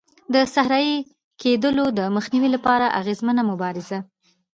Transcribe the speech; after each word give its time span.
د 0.33 0.35
صحرایې 0.53 0.95
کېدلو 1.41 1.85
د 1.97 1.99
مخنیوي 2.15 2.49
لپاره 2.55 2.93
اغېزمنه 2.99 3.41
مبارزه. 3.51 3.99